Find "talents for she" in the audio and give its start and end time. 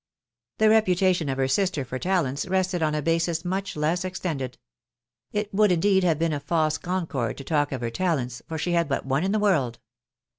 7.91-8.71